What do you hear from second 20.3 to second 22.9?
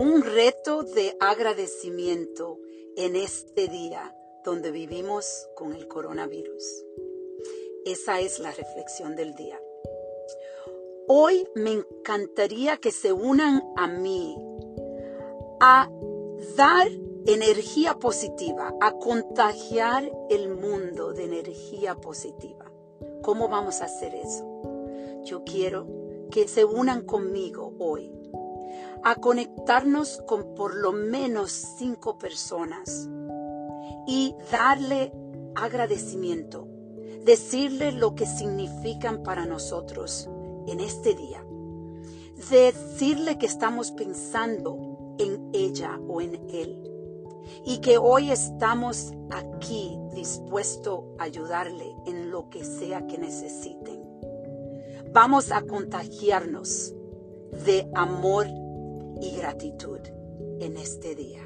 el mundo de energía positiva.